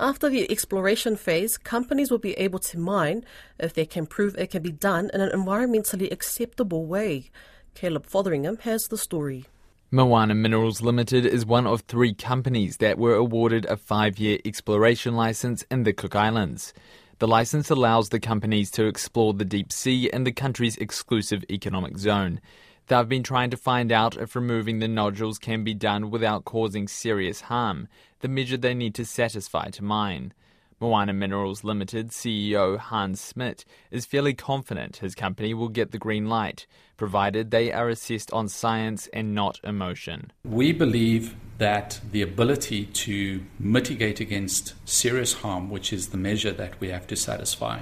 After 0.00 0.30
the 0.30 0.50
exploration 0.50 1.14
phase, 1.14 1.58
companies 1.58 2.10
will 2.10 2.16
be 2.16 2.32
able 2.38 2.58
to 2.60 2.78
mine 2.78 3.22
if 3.58 3.74
they 3.74 3.84
can 3.84 4.06
prove 4.06 4.34
it 4.38 4.50
can 4.50 4.62
be 4.62 4.72
done 4.72 5.10
in 5.12 5.20
an 5.20 5.28
environmentally 5.28 6.10
acceptable 6.10 6.86
way. 6.86 7.30
Caleb 7.74 8.06
Fotheringham 8.06 8.56
has 8.60 8.84
the 8.88 8.96
story. 8.96 9.44
Moana 9.90 10.34
Minerals 10.34 10.80
Limited 10.80 11.26
is 11.26 11.44
one 11.44 11.66
of 11.66 11.82
three 11.82 12.14
companies 12.14 12.78
that 12.78 12.96
were 12.96 13.14
awarded 13.14 13.66
a 13.66 13.76
five 13.76 14.18
year 14.18 14.38
exploration 14.42 15.16
license 15.16 15.66
in 15.70 15.82
the 15.82 15.92
Cook 15.92 16.16
Islands. 16.16 16.72
The 17.18 17.28
license 17.28 17.68
allows 17.68 18.08
the 18.08 18.20
companies 18.20 18.70
to 18.70 18.86
explore 18.86 19.34
the 19.34 19.44
deep 19.44 19.70
sea 19.70 20.08
in 20.10 20.24
the 20.24 20.32
country's 20.32 20.78
exclusive 20.78 21.44
economic 21.50 21.98
zone. 21.98 22.40
They've 22.86 23.08
been 23.08 23.22
trying 23.22 23.50
to 23.50 23.56
find 23.58 23.92
out 23.92 24.16
if 24.16 24.34
removing 24.34 24.78
the 24.78 24.88
nodules 24.88 25.38
can 25.38 25.62
be 25.62 25.74
done 25.74 26.10
without 26.10 26.44
causing 26.44 26.88
serious 26.88 27.42
harm, 27.42 27.86
the 28.20 28.28
measure 28.28 28.56
they 28.56 28.74
need 28.74 28.94
to 28.94 29.04
satisfy 29.04 29.68
to 29.70 29.84
mine. 29.84 30.32
Moana 30.82 31.12
Minerals 31.12 31.62
Limited 31.62 32.08
CEO 32.08 32.78
Hans 32.78 33.20
Smit 33.20 33.66
is 33.90 34.06
fairly 34.06 34.32
confident 34.32 34.96
his 34.96 35.14
company 35.14 35.52
will 35.52 35.68
get 35.68 35.90
the 35.90 35.98
green 35.98 36.26
light, 36.26 36.66
provided 36.96 37.50
they 37.50 37.70
are 37.70 37.90
assessed 37.90 38.32
on 38.32 38.48
science 38.48 39.06
and 39.12 39.34
not 39.34 39.60
emotion. 39.62 40.32
We 40.42 40.72
believe 40.72 41.36
that 41.58 42.00
the 42.10 42.22
ability 42.22 42.86
to 42.86 43.44
mitigate 43.58 44.20
against 44.20 44.72
serious 44.88 45.34
harm, 45.34 45.68
which 45.68 45.92
is 45.92 46.08
the 46.08 46.16
measure 46.16 46.52
that 46.52 46.80
we 46.80 46.88
have 46.88 47.06
to 47.08 47.16
satisfy, 47.16 47.80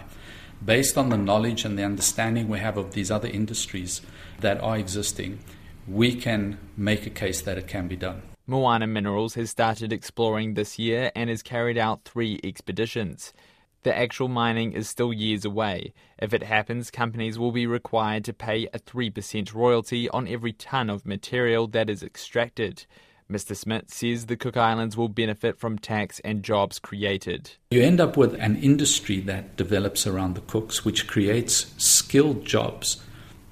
based 0.64 0.98
on 0.98 1.10
the 1.10 1.16
knowledge 1.16 1.64
and 1.64 1.78
the 1.78 1.84
understanding 1.84 2.48
we 2.48 2.58
have 2.58 2.76
of 2.76 2.94
these 2.94 3.12
other 3.12 3.28
industries 3.28 4.00
that 4.40 4.60
are 4.60 4.76
existing, 4.76 5.38
we 5.86 6.16
can 6.16 6.58
make 6.76 7.06
a 7.06 7.10
case 7.10 7.40
that 7.42 7.58
it 7.58 7.68
can 7.68 7.86
be 7.86 7.96
done. 7.96 8.22
Moana 8.50 8.86
Minerals 8.86 9.34
has 9.34 9.50
started 9.50 9.92
exploring 9.92 10.54
this 10.54 10.78
year 10.78 11.12
and 11.14 11.28
has 11.28 11.42
carried 11.42 11.76
out 11.76 12.06
three 12.06 12.40
expeditions. 12.42 13.34
The 13.82 13.94
actual 13.94 14.28
mining 14.28 14.72
is 14.72 14.88
still 14.88 15.12
years 15.12 15.44
away. 15.44 15.92
If 16.18 16.32
it 16.32 16.42
happens, 16.42 16.90
companies 16.90 17.38
will 17.38 17.52
be 17.52 17.66
required 17.66 18.24
to 18.24 18.32
pay 18.32 18.66
a 18.72 18.78
3% 18.78 19.52
royalty 19.52 20.08
on 20.08 20.26
every 20.26 20.54
tonne 20.54 20.88
of 20.88 21.04
material 21.04 21.66
that 21.68 21.90
is 21.90 22.02
extracted. 22.02 22.86
Mr. 23.30 23.54
Smit 23.54 23.90
says 23.90 24.24
the 24.24 24.36
Cook 24.38 24.56
Islands 24.56 24.96
will 24.96 25.10
benefit 25.10 25.58
from 25.58 25.78
tax 25.78 26.18
and 26.24 26.42
jobs 26.42 26.78
created. 26.78 27.50
You 27.70 27.82
end 27.82 28.00
up 28.00 28.16
with 28.16 28.32
an 28.40 28.56
industry 28.56 29.20
that 29.20 29.58
develops 29.58 30.06
around 30.06 30.36
the 30.36 30.40
Cooks, 30.40 30.86
which 30.86 31.06
creates 31.06 31.74
skilled 31.76 32.46
jobs 32.46 33.02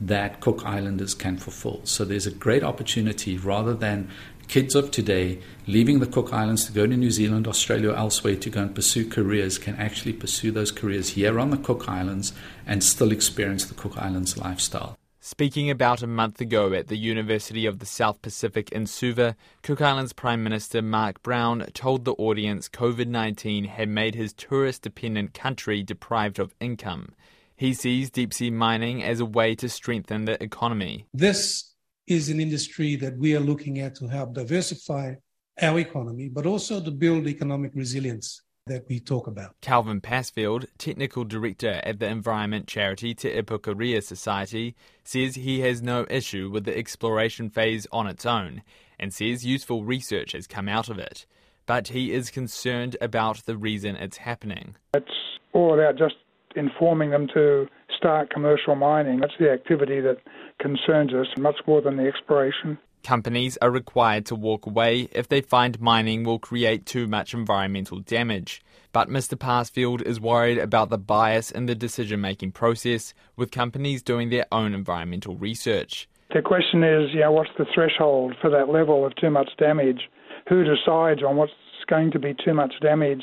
that 0.01 0.41
Cook 0.41 0.65
Islanders 0.65 1.15
can 1.15 1.39
fulfill. 1.39 1.81
So 1.85 2.05
there's 2.05 2.27
a 2.27 2.31
great 2.31 2.63
opportunity 2.63 3.37
rather 3.37 3.75
than 3.75 4.11
kids 4.49 4.75
of 4.75 4.91
today 4.91 5.41
leaving 5.67 5.99
the 5.99 6.07
Cook 6.07 6.33
Islands 6.33 6.65
to 6.67 6.73
go 6.73 6.87
to 6.87 6.97
New 6.97 7.11
Zealand, 7.11 7.49
Australia, 7.49 7.91
or 7.91 7.97
elsewhere 7.97 8.37
to 8.37 8.51
go 8.51 8.63
and 8.63 8.75
pursue 8.75 9.09
careers 9.09 9.59
can 9.59 9.77
actually 9.77 10.13
pursue 10.13 10.51
those 10.51 10.71
careers 10.71 11.11
here 11.11 11.39
on 11.39 11.51
the 11.51 11.57
Cook 11.57 11.89
Islands 11.89 12.33
and 12.67 12.83
still 12.83 13.13
experience 13.13 13.65
the 13.65 13.75
Cook 13.75 13.99
Islands 13.99 14.37
lifestyle. 14.37 14.97
Speaking 15.21 15.71
about 15.71 16.03
a 16.03 16.07
month 16.07 16.41
ago 16.41 16.73
at 16.73 16.87
the 16.87 16.97
University 16.97 17.67
of 17.67 17.81
the 17.81 17.87
South 17.87 18.23
Pacific 18.23 18.71
in 18.71 18.87
Suva, 18.87 19.35
Cook 19.63 19.81
Islands 19.81 20.13
Prime 20.13 20.45
Minister 20.45 20.81
Mark 20.83 21.21
Brown 21.25 21.67
told 21.75 22.05
the 22.05 22.13
audience 22.13 22.69
COVID 22.69 23.09
19 23.09 23.65
had 23.65 23.89
made 23.89 24.15
his 24.15 24.33
tourist 24.33 24.83
dependent 24.83 25.35
country 25.35 25.83
deprived 25.83 26.39
of 26.39 26.55
income. 26.61 27.09
He 27.57 27.75
sees 27.75 28.09
deep 28.09 28.33
sea 28.33 28.51
mining 28.51 29.03
as 29.03 29.19
a 29.19 29.25
way 29.25 29.57
to 29.57 29.69
strengthen 29.69 30.27
the 30.27 30.41
economy. 30.41 31.07
This 31.13 31.73
is 32.07 32.29
an 32.29 32.41
industry 32.41 32.97
that 32.97 33.17
we 33.17 33.35
are 33.35 33.41
looking 33.41 33.81
at 33.81 33.95
to 33.97 34.07
help 34.07 34.35
diversify 34.35 35.15
our 35.61 35.79
economy, 35.79 36.29
but 36.29 36.47
also 36.47 36.81
to 36.81 36.91
build 36.91 37.27
economic 37.27 37.73
resilience 37.75 38.43
that 38.67 38.85
we 38.89 38.99
talk 38.99 39.27
about. 39.27 39.55
Kelvin 39.61 40.01
Passfield, 40.01 40.67
Technical 40.77 41.25
Director 41.25 41.81
at 41.85 42.01
the 42.01 42.07
environment 42.07 42.67
charity 42.67 43.15
Te 43.15 43.31
Ipukarea 43.31 44.03
Society, 44.03 44.75
says 45.05 45.37
he 45.37 45.61
has 45.61 45.83
no 45.83 46.05
issue 46.11 46.51
with 46.51 46.65
the 46.65 46.77
exploration 46.77 47.49
phase 47.49 47.87
on 47.93 48.07
its 48.07 48.27
own 48.27 48.63
and 48.99 49.15
says 49.15 49.47
useful 49.47 49.85
research 49.85 50.33
has 50.33 50.47
come 50.47 50.69
out 50.69 50.89
of 50.89 50.99
it. 50.99 51.27
But 51.65 51.89
he 51.89 52.13
is 52.13 52.31
concerned 52.31 52.97
about 53.01 53.45
the 53.47 53.57
reason 53.57 53.97
it's 53.97 54.19
happening. 54.19 54.77
It's 54.95 55.07
all 55.53 55.75
about 55.75 55.97
just 55.97 56.17
informing 56.57 57.11
them 57.11 57.29
to 57.35 57.67
start 57.97 58.31
commercial 58.31 58.75
mining. 58.75 59.21
That's 59.21 59.33
the 59.39 59.51
activity 59.51 60.01
that 60.01 60.19
concerns 60.59 61.13
us 61.15 61.27
much 61.39 61.57
more 61.67 61.81
than 61.81 61.97
the 61.97 62.07
exploration. 62.07 62.79
Companies 63.03 63.57
are 63.63 63.71
required 63.71 64.27
to 64.27 64.35
walk 64.35 64.67
away 64.67 65.09
if 65.13 65.29
they 65.29 65.41
find 65.41 65.81
mining 65.81 66.25
will 66.25 66.41
create 66.41 66.87
too 66.87 67.07
much 67.07 67.35
environmental 67.35 68.01
damage. 68.01 68.63
But 68.93 69.09
Mr. 69.09 69.39
Passfield 69.39 70.03
is 70.03 70.21
worried 70.21 70.59
about 70.59 70.89
the 70.89 70.99
bias 70.99 71.51
in 71.51 71.67
the 71.67 71.75
decision 71.75 72.21
making 72.21 72.53
process, 72.53 73.15
with 73.37 73.51
companies 73.51 74.03
doing 74.03 74.31
their 74.31 74.47
own 74.51 74.75
environmental 74.75 75.37
research. 75.37 76.09
The 76.35 76.43
question 76.43 76.83
is, 76.83 77.11
you 77.13 77.21
know, 77.21 77.33
what's 77.33 77.51
the 77.57 77.67
threshold 77.73 78.35
for 78.41 78.51
that 78.51 78.69
level 78.69 79.07
of 79.07 79.15
too 79.17 79.31
much 79.31 79.51
damage? 79.59 80.09
Who 80.49 80.65
decides 80.65 81.23
on 81.23 81.37
what's 81.37 81.53
going 81.89 82.11
to 82.13 82.19
be 82.19 82.35
too 82.45 82.55
much 82.55 82.73
damage? 82.81 83.23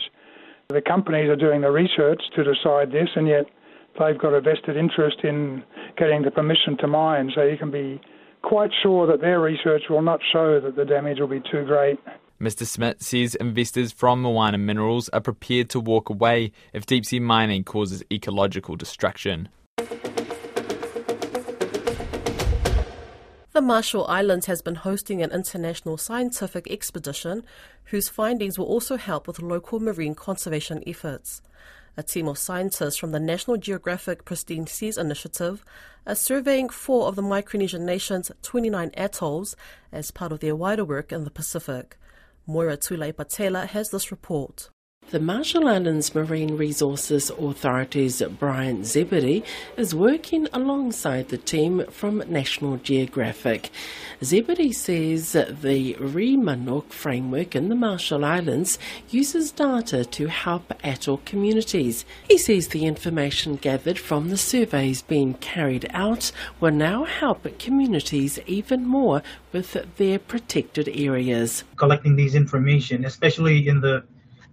The 0.74 0.82
companies 0.82 1.30
are 1.30 1.36
doing 1.36 1.62
the 1.62 1.70
research 1.70 2.20
to 2.36 2.44
decide 2.44 2.92
this, 2.92 3.10
and 3.16 3.28
yet 3.28 3.46
they've 4.00 4.18
got 4.18 4.34
a 4.34 4.42
vested 4.42 4.76
interest 4.76 5.18
in 5.24 5.62
getting 6.00 6.24
the 6.24 6.32
permission 6.32 6.78
to 6.80 6.88
mine, 6.88 7.32
so 7.36 7.44
you 7.44 7.58
can 7.58 7.70
be 7.70 8.02
quite 8.42 8.72
sure 8.82 9.06
that 9.06 9.22
their 9.22 9.40
research 9.40 9.84
will 9.88 10.02
not 10.02 10.20
show 10.32 10.60
that 10.60 10.76
the 10.76 10.84
damage 10.84 11.20
will 11.20 11.28
be 11.28 11.42
too 11.52 11.64
great. 11.66 12.00
Mr. 12.42 12.66
Smit 12.66 13.04
says 13.04 13.36
investors 13.36 13.92
from 13.92 14.24
Moana 14.24 14.58
Minerals 14.58 15.10
are 15.10 15.22
prepared 15.22 15.70
to 15.70 15.80
walk 15.80 16.10
away 16.10 16.52
if 16.74 16.88
deep 16.88 17.06
sea 17.06 17.20
mining 17.20 17.64
causes 17.64 18.04
ecological 18.12 18.76
destruction. 18.76 19.50
The 23.54 23.62
Marshall 23.62 24.08
Islands 24.08 24.48
has 24.48 24.64
been 24.64 24.74
hosting 24.74 25.22
an 25.22 25.30
international 25.30 25.96
scientific 25.98 26.68
expedition 26.72 27.46
whose 27.86 28.10
findings 28.10 28.58
will 28.58 28.66
also 28.66 28.98
help 28.98 29.28
with 29.28 29.44
local 29.44 29.80
marine 29.80 30.16
conservation 30.16 30.84
efforts. 30.88 31.44
A 31.96 32.02
team 32.02 32.28
of 32.28 32.40
scientists 32.40 32.98
from 32.98 33.12
the 33.12 33.20
National 33.20 33.58
Geographic 33.58 34.26
Pristine 34.26 34.66
Seas 34.66 34.98
Initiative 34.98 35.64
are 36.08 36.16
surveying 36.16 36.68
four 36.68 37.08
of 37.08 37.16
the 37.16 37.22
Micronesian 37.22 37.82
nation's 37.82 38.32
29 38.42 38.90
atolls 38.98 39.56
as 39.92 40.10
part 40.10 40.32
of 40.32 40.40
their 40.40 40.56
wider 40.56 40.84
work 40.84 41.12
in 41.12 41.24
the 41.24 41.30
Pacific. 41.30 41.96
Moira 42.48 42.76
Tulei 42.76 43.68
has 43.68 43.92
this 43.92 44.10
report. 44.10 44.72
The 45.10 45.20
Marshall 45.20 45.68
Islands 45.68 46.16
Marine 46.16 46.58
Resources 46.58 47.30
Authority's 47.30 48.24
Brian 48.40 48.84
Zebedee 48.84 49.44
is 49.78 49.94
working 49.94 50.48
alongside 50.52 51.30
the 51.30 51.38
team 51.38 51.86
from 51.92 52.24
National 52.28 52.78
Geographic. 52.78 53.70
Zebedee 54.24 54.72
says 54.72 55.34
the 55.34 55.94
Reimaanlok 56.00 56.92
framework 56.92 57.56
in 57.56 57.70
the 57.70 57.76
Marshall 57.76 58.26
Islands 58.26 58.80
uses 59.12 59.52
data 59.52 60.04
to 60.04 60.28
help 60.28 60.74
atoll 60.84 61.22
communities. 61.26 62.06
He 62.28 62.40
says 62.40 62.70
the 62.70 62.88
information 62.88 63.58
gathered 63.58 64.00
from 64.00 64.30
the 64.30 64.38
surveys 64.38 65.04
being 65.04 65.36
carried 65.36 65.86
out 65.92 66.32
will 66.60 66.72
now 66.72 67.04
help 67.04 67.60
communities 67.60 68.40
even 68.48 68.88
more 68.88 69.22
with 69.52 69.78
their 69.98 70.18
protected 70.18 70.90
areas. 70.90 71.64
Collecting 71.76 72.16
these 72.16 72.34
information, 72.34 73.06
especially 73.06 73.68
in 73.68 73.80
the 73.80 74.04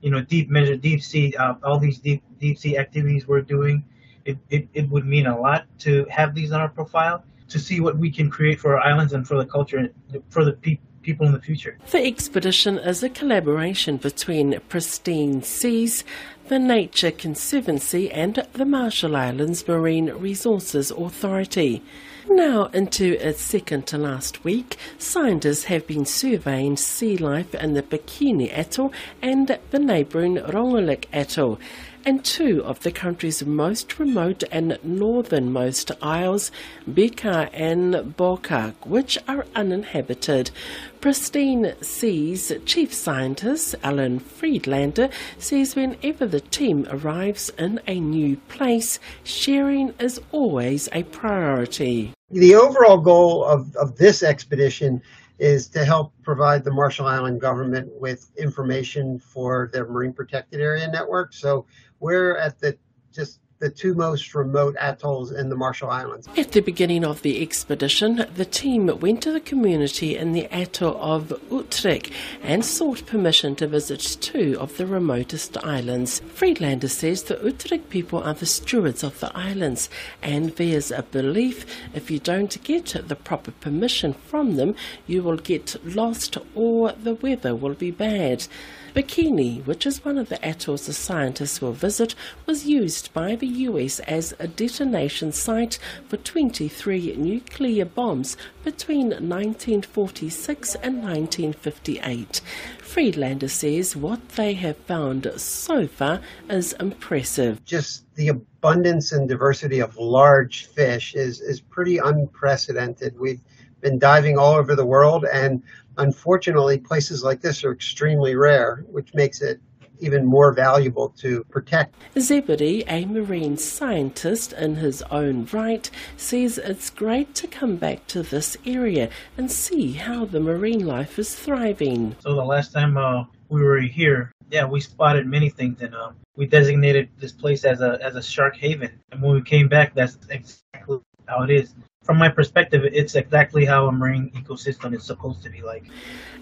you 0.01 0.11
know, 0.11 0.21
deep 0.23 0.49
measure, 0.51 0.77
deep 0.77 1.03
sea, 1.03 1.35
uh, 1.37 1.55
all 1.63 1.79
these 1.79 1.99
deep 1.99 2.23
deep 2.39 2.59
sea 2.59 2.79
activities 2.79 3.27
we're 3.27 3.43
doing, 3.43 3.85
it, 4.25 4.39
it, 4.51 4.69
it 4.75 4.89
would 4.89 5.07
mean 5.07 5.27
a 5.27 5.39
lot 5.39 5.67
to 5.81 6.07
have 6.11 6.35
these 6.35 6.53
on 6.53 6.61
our 6.61 6.69
profile 6.69 7.25
to 7.49 7.59
see 7.59 7.81
what 7.81 7.99
we 7.99 8.11
can 8.11 8.31
create 8.31 8.61
for 8.61 8.77
our 8.77 8.87
islands 8.87 9.13
and 9.13 9.27
for 9.27 9.37
the 9.37 9.45
culture, 9.45 9.89
for 10.29 10.45
the 10.45 10.53
people 10.53 10.85
people 11.03 11.27
in 11.27 11.33
the 11.33 11.41
future. 11.41 11.79
The 11.91 12.05
expedition 12.05 12.79
is 12.79 13.03
a 13.03 13.09
collaboration 13.09 13.97
between 13.97 14.61
Pristine 14.69 15.43
Seas, 15.43 16.05
the 16.49 16.59
Nature 16.59 17.11
Conservancy, 17.11 18.11
and 18.11 18.47
the 18.53 18.65
Marshall 18.65 19.17
Islands 19.17 19.67
Marine 19.67 20.11
Resources 20.13 20.91
Authority. 20.91 21.83
Now, 22.33 22.67
into 22.67 23.19
its 23.27 23.43
second 23.43 23.89
to 23.89 23.99
last 23.99 24.45
week, 24.45 24.77
scientists 24.99 25.65
have 25.65 25.89
been 25.89 26.05
surveying 26.05 26.77
sea 26.77 27.17
life 27.17 27.57
in 27.57 27.75
the 27.75 27.83
Bikini 27.83 28.57
Atoll 28.57 28.93
and 29.21 29.59
the 29.73 29.81
neighbouring 29.81 30.37
Rongerik 30.37 31.07
Atoll 31.13 31.59
and 32.07 32.25
two 32.25 32.63
of 32.65 32.81
the 32.81 32.93
country's 32.93 33.45
most 33.45 33.99
remote 33.99 34.45
and 34.53 34.79
northernmost 34.85 35.91
isles, 36.01 36.53
Bikar 36.89 37.51
and 37.53 37.95
Bokak, 38.17 38.87
which 38.87 39.19
are 39.27 39.45
uninhabited. 39.57 40.53
Pristine 41.01 41.75
Seas 41.83 42.53
chief 42.65 42.95
scientist 42.95 43.75
Alan 43.83 44.21
Friedlander 44.21 45.11
says 45.39 45.75
whenever 45.75 46.27
the 46.27 46.41
team 46.41 46.87
arrives 46.91 47.51
in 47.59 47.81
a 47.89 47.99
new 47.99 48.37
place, 48.49 49.01
sharing 49.25 49.95
is 49.99 50.21
always 50.31 50.89
a 50.93 51.03
priority. 51.03 52.13
The 52.31 52.55
overall 52.55 52.99
goal 52.99 53.45
of, 53.45 53.75
of 53.77 53.97
this 53.97 54.23
expedition 54.23 55.03
is 55.41 55.67
to 55.69 55.85
help 55.85 56.13
provide 56.23 56.63
the 56.63 56.71
Marshall 56.71 57.07
Island 57.07 57.41
government 57.41 57.91
with 57.99 58.31
information 58.37 59.19
for 59.19 59.71
their 59.73 59.87
marine 59.87 60.13
protected 60.13 60.61
area 60.61 60.87
network. 60.87 61.33
So 61.33 61.67
we're 61.99 62.37
at 62.37 62.61
the 62.61 62.77
just 63.13 63.41
the 63.61 63.71
two 63.71 63.95
most 63.95 64.35
remote 64.35 64.75
atolls 64.81 65.31
in 65.31 65.51
the 65.51 65.57
Marshall 65.57 65.91
Islands. 65.91 66.27
At 66.37 66.53
the 66.53 66.61
beginning 66.61 67.05
of 67.05 67.21
the 67.21 67.43
expedition, 67.43 68.27
the 68.35 68.47
team 68.47 68.87
went 69.01 69.23
to 69.23 69.33
the 69.33 69.41
community 69.41 70.17
in 70.17 70.33
the 70.33 70.47
atoll 70.47 70.97
of 71.01 71.29
Utrik 71.51 72.11
and 72.43 72.65
sought 72.65 73.05
permission 73.05 73.55
to 73.57 73.67
visit 73.67 74.01
two 74.21 74.57
of 74.59 74.79
the 74.79 74.87
remotest 74.87 75.59
islands. 75.63 76.21
Friedlander 76.33 76.89
says 76.89 77.25
the 77.25 77.37
Utrik 77.37 77.91
people 77.91 78.23
are 78.23 78.35
the 78.35 78.47
stewards 78.47 79.05
of 79.05 79.21
the 79.21 79.31
islands, 79.37 79.91
and 80.23 80.57
there's 80.57 80.91
a 80.91 81.03
belief 81.03 81.67
if 81.95 82.11
you 82.11 82.19
don't 82.19 82.63
get 82.65 82.97
the 83.09 83.17
proper 83.17 83.51
permission 83.51 84.15
from 84.15 84.57
them, 84.57 84.75
you 85.07 85.23
will 85.23 85.37
get 85.37 85.77
lost 85.85 86.39
or 86.55 86.93
the 86.93 87.15
weather 87.15 87.55
will 87.55 87.75
be 87.75 87.91
bad. 87.91 88.47
Bikini, 88.95 89.65
which 89.67 89.87
is 89.87 90.05
one 90.05 90.19
of 90.19 90.29
the 90.29 90.49
atolls 90.49 90.87
the 90.87 90.93
scientists 90.93 91.61
will 91.61 91.73
visit, 91.73 92.15
was 92.47 92.67
used 92.67 93.13
by 93.13 93.37
the 93.37 93.47
US 93.47 94.01
as 94.01 94.35
a 94.39 94.49
detonation 94.49 95.33
site 95.33 95.79
for 96.09 96.17
23 96.17 97.17
nuclear 97.17 97.85
bombs 97.85 98.37
between 98.65 99.11
1946 99.11 100.75
and 100.77 101.03
1958. 101.03 102.41
Friedlander 102.81 103.49
says 103.49 103.95
what 103.95 104.31
they 104.31 104.55
have 104.55 104.77
found 104.79 105.31
so 105.37 105.87
far 105.87 106.21
is 106.49 106.73
impressive. 106.75 107.65
Just 107.65 108.05
the 108.17 108.29
abundance 108.29 109.13
and 109.13 109.29
diversity 109.29 109.81
of 109.81 109.97
large 109.97 110.67
fish 110.67 111.15
is, 111.15 111.41
is 111.41 111.61
pretty 111.61 111.99
unprecedented. 111.99 113.19
We've 113.19 113.41
been 113.81 113.99
diving 113.99 114.39
all 114.39 114.55
over 114.55 114.75
the 114.75 114.87
world, 114.87 115.25
and 115.33 115.63
unfortunately, 115.99 116.79
places 116.79 117.23
like 117.23 117.41
this 117.41 117.65
are 117.65 117.73
extremely 117.73 118.35
rare, 118.35 118.85
which 118.89 119.15
makes 119.15 119.41
it 119.43 119.61
even 120.01 120.25
more 120.25 120.53
valuable 120.53 121.11
to 121.11 121.45
protect. 121.45 121.95
Zebedee, 122.19 122.85
a 122.89 123.05
marine 123.05 123.57
scientist 123.57 124.53
in 124.55 124.77
his 124.77 125.03
own 125.11 125.47
right, 125.53 125.91
says 126.17 126.59
it's 126.59 126.91
great 126.91 127.35
to 127.35 127.47
come 127.47 127.77
back 127.77 128.07
to 128.09 128.23
this 128.23 128.57
area 128.65 129.11
and 129.37 129.51
see 129.51 129.93
how 129.93 130.25
the 130.25 130.41
marine 130.41 130.87
life 130.87 131.19
is 131.19 131.35
thriving. 131.37 132.17
So 132.21 132.35
the 132.35 132.45
last 132.45 132.73
time 132.73 132.97
uh, 132.97 133.25
we 133.49 133.63
were 133.63 133.81
here, 133.81 134.33
yeah, 134.51 134.65
we 134.65 134.81
spotted 134.81 135.27
many 135.27 135.51
things 135.51 135.81
and 135.83 135.95
uh, 135.95 136.13
we 136.37 136.47
designated 136.47 137.09
this 137.19 137.33
place 137.33 137.65
as 137.65 137.81
a 137.81 137.99
as 138.03 138.17
a 138.17 138.23
shark 138.23 138.57
haven. 138.57 138.91
And 139.13 139.23
when 139.23 139.35
we 139.35 139.43
came 139.43 139.69
back, 139.69 139.95
that's 139.95 140.19
exactly 140.31 140.99
how 141.27 141.43
it 141.43 141.51
is 141.51 141.75
from 142.11 142.19
my 142.19 142.29
perspective, 142.29 142.85
it's 142.85 143.15
exactly 143.15 143.65
how 143.65 143.87
a 143.87 143.93
marine 143.93 144.31
ecosystem 144.31 144.93
is 144.97 145.05
supposed 145.05 145.45
to 145.45 145.49
be 145.49 145.63
like. 145.63 145.85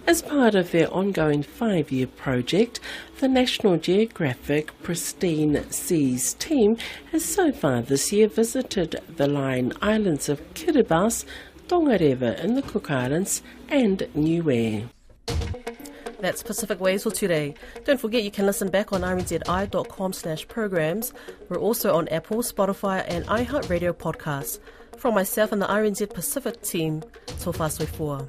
As 0.07 0.22
part 0.22 0.54
of 0.54 0.70
their 0.70 0.90
ongoing 0.90 1.42
five 1.42 1.92
year 1.92 2.07
project, 2.07 2.81
the 3.20 3.28
National 3.28 3.76
Geographic 3.76 4.72
Pristine 4.83 5.70
Seas 5.70 6.33
team 6.33 6.78
has 7.12 7.22
so 7.22 7.52
far 7.52 7.83
this 7.83 8.11
year 8.14 8.28
visited 8.28 9.02
the 9.18 9.26
Line 9.26 9.74
Islands 9.83 10.31
of 10.31 10.40
Kiribati, 10.54 11.26
Tongareva 11.66 12.42
in 12.42 12.54
the 12.54 12.62
Cook 12.62 12.90
Islands, 12.90 13.42
and 13.68 14.09
Niue. 14.14 14.88
That's 16.18 16.42
Pacific 16.42 16.81
Waves 16.81 17.02
for 17.02 17.11
today. 17.11 17.52
Don't 17.85 18.00
forget 18.00 18.22
you 18.22 18.31
can 18.31 18.46
listen 18.46 18.70
back 18.70 18.94
on 18.94 19.02
rnzi.com 19.02 20.14
slash 20.14 20.48
programs. 20.48 21.12
We're 21.50 21.61
also 21.61 21.94
on 21.94 22.09
Apple, 22.09 22.38
Spotify 22.38 23.04
and 23.07 23.26
iHeartRadio 23.26 23.92
podcasts. 23.92 24.61
From 24.98 25.14
myself 25.14 25.52
and 25.52 25.62
the 25.62 25.66
RNZ 25.66 26.12
Pacific 26.12 26.61
team, 26.61 27.04
so 27.37 27.52
fast 27.52 27.78
way 27.78 27.87
forward. 27.87 28.28